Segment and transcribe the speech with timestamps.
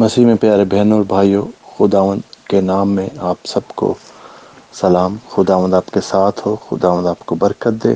[0.00, 1.46] مسیح میں پیارے بہنوں اور بھائیوں،
[1.78, 3.94] خداوند کے نام میں آپ سب کو
[4.72, 7.94] سلام۔ خداوند آپ کے ساتھ ہو، خداوند آپ کو برکت دے۔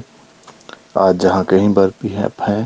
[0.95, 2.62] آج جہاں کہیں پر بھی ہیں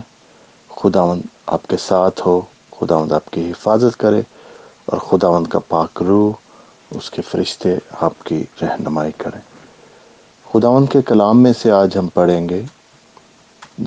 [0.68, 2.40] خداوند آپ کے ساتھ ہو،
[2.80, 4.22] خداوند آپ کی حفاظت کرے
[4.84, 6.32] اور خداوند کا پاک روح
[6.90, 9.40] اس کے فرشتے آپ کی رہنمائی کریں
[10.52, 12.62] خداوند کے کلام میں سے آج ہم پڑھیں گے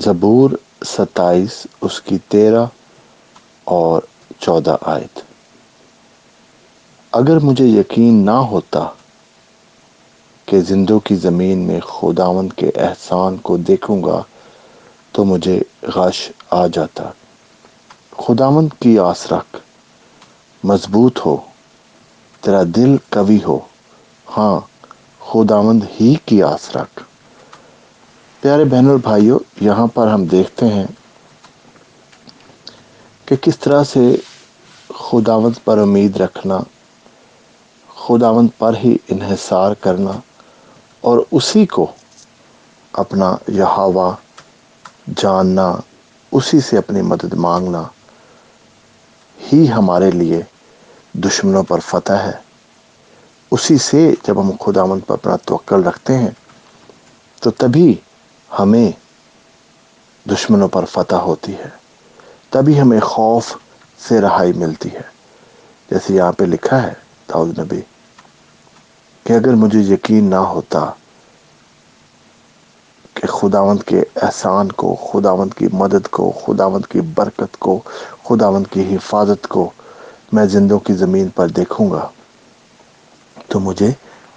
[0.00, 0.50] زبور
[0.84, 2.66] ستائیس، اس کی تیرہ
[3.64, 4.02] اور
[4.38, 5.31] چودہ آیت۔
[7.12, 8.86] اگر مجھے یقین نہ ہوتا
[10.48, 14.22] کہ زندوں کی زمین میں خداوند کے احسان کو دیکھوں گا،
[15.12, 15.62] تو مجھے
[15.94, 16.18] غش
[16.50, 17.10] آ جاتا۔
[18.18, 19.56] خداوند کی آس رکھ،
[20.64, 21.36] مضبوط ہو،
[22.42, 23.58] تیرا دل قوی ہو۔
[24.36, 24.60] ہاں
[25.20, 27.00] خداوند ہی کی آس رکھ۔
[28.42, 30.86] پیارے بہن اور بھائیوں، یہاں پر ہم دیکھتے ہیں
[33.26, 34.16] کہ کس طرح سے
[34.94, 36.58] خداوند پر امید رکھنا
[38.06, 40.10] خداوند پر ہی انحصار کرنا
[41.00, 41.92] اور اسی کو
[42.92, 44.14] اپنا یہاوا
[45.16, 45.76] جاننا،
[46.32, 47.82] اسی سے اپنی مدد مانگنا
[49.52, 50.42] ہی ہمارے لیے
[51.12, 52.32] دشمنوں پر فتح ہے۔
[53.50, 56.30] اسی سے جب ہم خداوند پر اپنا توقل رکھتے ہیں،
[57.40, 57.94] تو تبھی
[58.58, 58.90] ہمیں
[60.28, 61.68] دشمنوں پر فتح ہوتی ہے۔
[62.50, 63.56] تبھی ہمیں خوف
[64.08, 65.12] سے رہائی ملتی ہے۔
[65.90, 66.92] جیسے یہاں پہ لکھا ہے
[67.28, 67.80] داؤد نبی
[69.26, 70.90] کہ اگر مجھے یقین نہ ہوتا
[73.14, 77.80] کہ خداوند کے احسان کو، خداوند کی مدد کو، خداوند کی برکت کو،
[78.24, 79.70] خداوند کی حفاظت کو
[80.32, 82.08] میں زندوں کی زمین پر دیکھوں گا،
[83.48, 83.90] تو مجھے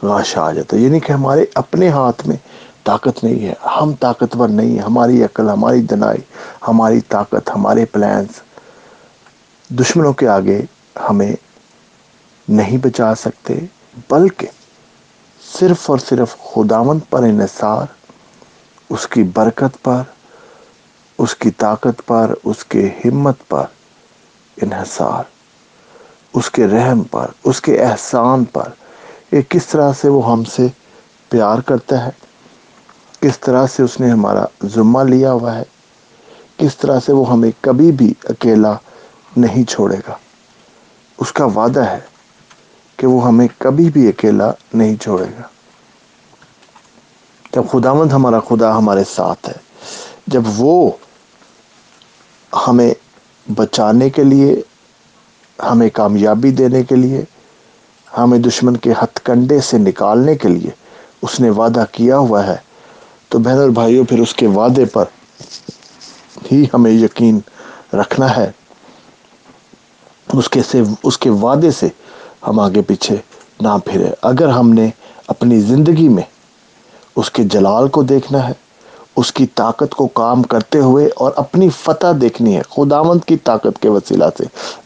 [0.03, 2.38] غاشا آ جاتا یعنی کہ ہمارے اپنے ہاتھ میں
[2.83, 6.22] طاقت نہیں ہے۔ ہم طاقتور نہیں ہماری عقل، ہماری دنائی،
[6.67, 8.41] ہماری طاقت، ہمارے پلانس
[9.69, 10.61] دشمنوں کے آگے
[11.09, 11.31] ہمیں
[12.47, 13.53] نہیں بچا سکتے،
[14.09, 14.47] بلکہ
[15.59, 17.85] صرف اور صرف خداوند پر انحصار،
[18.89, 20.01] اس کی برکت پر،
[21.17, 23.65] اس کی طاقت پر، اس کے ہمت پر
[24.61, 25.23] انحصار،
[26.33, 28.69] اس کے رحم پر، اس کے احسان پر۔
[29.31, 30.67] یہ کس طرح سے وہ ہم سے
[31.29, 32.09] پیار کرتا ہے؟
[33.19, 35.63] کس طرح سے اس نے ہمارا ذمہ لیا ہوا ہے؟
[36.57, 38.73] کس طرح سے وہ ہمیں کبھی بھی اکیلا
[39.38, 40.13] نہیں چھوڑے گا؟
[41.17, 42.14] اس کا وعدہ ہے
[42.97, 45.47] کہ وہ ہمیں کبھی بھی اکیلا نہیں چھوڑے گا۔
[47.53, 49.53] جب خدا مند ہمارا خدا ہمارے ساتھ ہے،
[50.28, 50.91] جب وہ
[52.67, 52.94] ہمیں
[53.47, 54.61] بچانے کے لیے،
[55.59, 57.23] ہمیں کامیابی دینے کے لیے،
[58.17, 60.69] ہمیں دشمن کے ہتھ کنڈے سے نکالنے کے لیے
[61.22, 62.56] اس نے وعدہ کیا ہوا ہے،
[63.29, 65.06] تو بہن اور بھائیوں پھر اس کے وعدے پر
[66.51, 67.39] ہی ہمیں یقین
[67.94, 68.51] رکھنا ہے۔
[70.33, 71.88] اس کے سے، اس کے وعدے سے
[72.47, 73.16] ہم آگے پیچھے
[73.61, 74.89] نہ پھرے۔ اگر ہم نے
[75.28, 76.23] اپنی زندگی میں
[77.16, 78.53] اس کے جلال کو دیکھنا ہے،
[79.16, 83.81] اس کی طاقت کو کام کرتے ہوئے اور اپنی فتح دیکھنی ہے، خداوند کی طاقت
[83.81, 84.44] کے وسیلہ سے،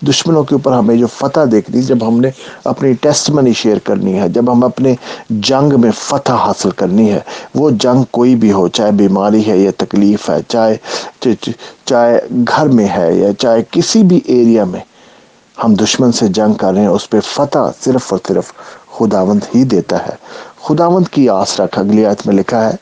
[0.08, 2.30] دشمنوں کے اوپر ہمیں جو فتح دیکھنی، جب ہم نے
[2.64, 4.94] اپنی ٹیسٹ منی شیئر کرنی ہے، جب ہم اپنے
[5.30, 7.20] جنگ میں فتح حاصل کرنی ہے،
[7.56, 11.36] وہ جنگ کوئی بھی ہو، چاہے بیماری ہے یا تکلیف ہے، چاہے
[11.86, 14.80] چاہے گھر میں ہے یا چاہے کسی بھی ایریا میں
[15.64, 18.52] ہم دشمن سے جنگ کر رہے ہیں اس پہ فتح صرف اور صرف
[18.98, 20.16] خداوند ہی دیتا ہے۔
[20.64, 22.76] خداوند کی آس رکھ۔ اگلی آیت میں لکھا ہے،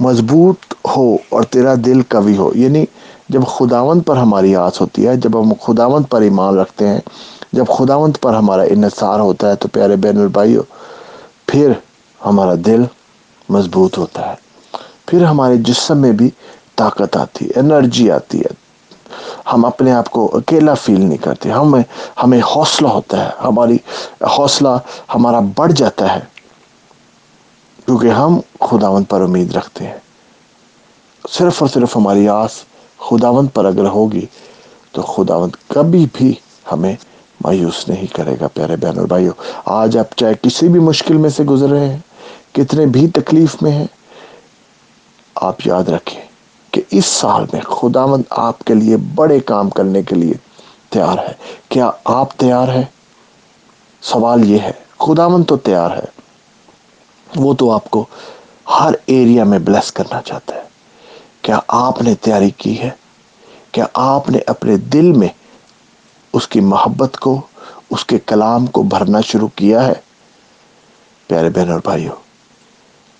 [0.00, 0.56] مضبوط
[0.96, 2.84] ہو اور تیرا دل قوی ہو۔ یعنی
[3.28, 7.00] جب خداوند پر ہماری آس ہوتی ہے، جب ہم خداوند پر ایمان رکھتے ہیں،
[7.52, 10.62] جب خداوند پر ہمارا انحصار ہوتا ہے تو پیارے بین البھائیوں
[11.46, 11.72] پھر
[12.26, 12.82] ہمارا دل
[13.48, 14.34] مضبوط ہوتا ہے۔
[15.06, 16.30] پھر ہمارے جسم میں بھی
[16.76, 18.59] طاقت آتی ہے، انرجی آتی ہے۔
[19.52, 21.82] ہم اپنے آپ کو اکیلا فیل نہیں کرتے۔ ہمیں
[22.22, 23.76] ہمیں حوصلہ ہوتا ہے۔ ہماری
[24.38, 24.68] حوصلہ
[25.14, 26.20] ہمارا بڑھ جاتا ہے۔
[27.84, 29.98] کیونکہ ہم خداوند پر امید رکھتے ہیں۔
[31.28, 32.50] صرف اور صرف ہماری آس
[32.98, 34.26] خداوند پر اگر ہوگی
[34.92, 36.34] تو خداوند کبھی بھی
[36.72, 36.96] ہمیں
[37.40, 39.32] مایوس نہیں کرے گا۔ پیارے بہن اور بھائیوں،
[39.64, 41.98] آج آپ چاہے کسی بھی مشکل میں سے گزر رہے ہیں،
[42.52, 43.86] کتنے بھی تکلیف میں ہیں،
[45.34, 46.20] آپ یاد رکھیں
[46.70, 50.34] کہ اس سال میں خداوند آپ کے لیے بڑے کام کرنے کے لیے
[50.90, 51.32] تیار ہے۔
[51.68, 52.82] کیا آپ تیار ہیں؟
[54.00, 56.20] سوال یہ ہے، خداوند تو تیار ہے۔
[57.36, 58.06] وہ تو آپ کو
[58.80, 60.60] ہر ایریا میں بلیس کرنا چاہتا ہے۔
[61.42, 62.90] کیا آپ نے تیاری کی ہے؟
[63.72, 65.28] کیا آپ نے اپنے دل میں
[66.32, 67.40] اس کی محبت کو،
[67.90, 69.92] اس کے کلام کو بھرنا شروع کیا ہے؟
[71.26, 72.14] پیارے بہن اور بھائیوں،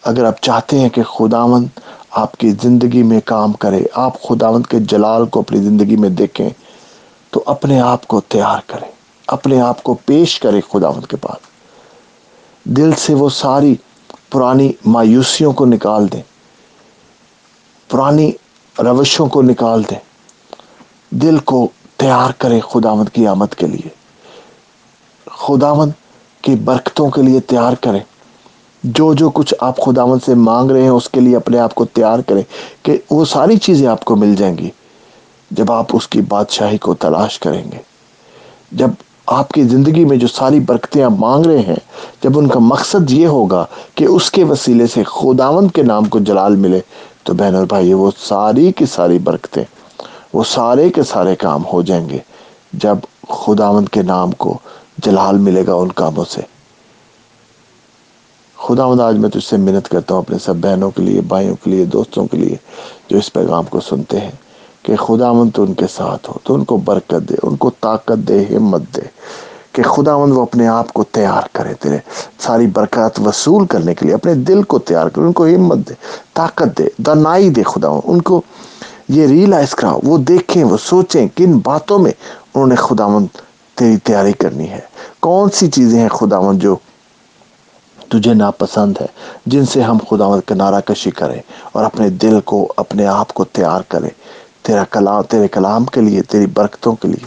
[0.03, 1.67] اگر آپ چاہتے ہیں کہ خداوند
[2.11, 6.51] آپ کی زندگی میں کام کرے، آپ خداوند کے جلال کو اپنی زندگی میں دیکھیں
[7.31, 8.91] تو اپنے آپ کو تیار کریں
[9.27, 11.39] اپنے آپ کو پیش کرے خداوند کے پاس۔
[12.65, 13.75] دل سے وہ ساری
[14.31, 16.23] پرانی مایوسیوں کو نکال دیں،
[17.89, 18.33] پرانی
[18.79, 19.99] روشوں کو نکال دیں۔
[21.11, 23.89] دل کو تیار کرے خداوند کی آمد کے لیے۔
[25.31, 25.93] خداوند
[26.43, 28.01] کی برکتوں کے لیے تیار کریں
[28.82, 31.85] جو جو کچھ آپ خداوند سے مانگ رہے ہیں، اس کے لیے اپنے آپ کو
[31.85, 32.43] تیار کریں
[32.82, 34.71] کہ وہ ساری چیزیں آپ کو مل جائیں گی۔
[35.50, 37.79] جب آپ اس کی بادشاہی کو تلاش کریں گے،
[38.73, 38.91] جب
[39.27, 41.81] آپ کی زندگی میں جو ساری برکتیں آپ مانگ رہے ہیں،
[42.23, 46.19] جب ان کا مقصد یہ ہوگا کہ اس کے وسیلے سے خداوند کے نام کو
[46.19, 46.81] جلال ملے،
[47.23, 49.65] تو بہن اور بھائی، وہ ساری کی ساری برکتیں،
[50.32, 52.19] وہ سارے کے سارے کام ہو جائیں گے۔
[52.73, 52.97] جب
[53.29, 54.59] خداوند کے نام کو
[54.99, 56.41] جلال ملے گا ان کاموں سے
[58.70, 61.70] خداوند آج میں تجھ سے منت کرتا ہوں اپنے سب بہنوں کے لیے، بھائیوں کے
[61.70, 62.56] لیے، دوستوں کے لیے
[63.08, 64.31] جو اس پیغام کو سنتے ہیں
[64.82, 68.28] کہ خداوند تو ان کے ساتھ ہو، تو ان کو برکت دے، ان کو طاقت
[68.28, 69.00] دے، ہمت دے
[69.72, 71.99] کہ خداوند وہ اپنے آپ کو تیار کرے تیرے
[72.38, 75.94] ساری برکات وصول کرنے کے لیے، اپنے دل کو تیار کرے، ان کو ہمت دے،
[76.34, 78.43] طاقت دے، دنائی دے خداوند ان کو
[79.08, 82.12] یہ ریلائز کراؤ، وہ دیکھیں، وہ سوچیں کن باتوں میں
[82.55, 83.26] انہوں نے خداوند
[83.75, 84.81] تیری تیاری کرنی ہے۔
[85.20, 86.76] کون سی چیزیں ہیں خداوند جو
[88.11, 89.07] تجھے ناپسند ہے،
[89.47, 91.43] جن سے ہم خداوند کنارہ کشی کریں
[91.73, 94.11] اور اپنے دل کو، اپنے آپ کو تیار کریں۔
[94.62, 97.27] تیرا کلام، تیرے کلام کے لیے، تیری برکتوں کے لیے۔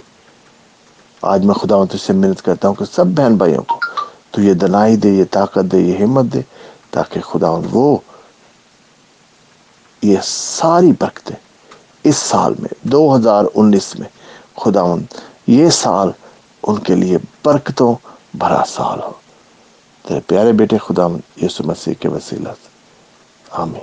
[1.22, 3.80] آج میں خداوند تجھ سے منت کرتا ہوں کہ سب بہن بھائیوں کو
[4.32, 6.42] تو یہ دنائی دے، یہ طاقت دے، یہ ہمت دے،
[6.92, 7.98] تاکہ خداوند وہ،
[10.02, 11.36] یہ ساری برکتیں
[12.04, 14.08] اس سال میں، دو ہزار انیس میں
[14.58, 15.04] خداوند
[15.48, 16.12] یہ سال
[16.64, 17.96] ان کے لیے برکتوں
[18.34, 19.23] بھرا سال ہو۔
[20.06, 21.08] تیرے پیارے بیٹے خدا
[21.42, 22.70] یسو مسیح کے وسیلہ سے
[23.52, 23.82] آمین۔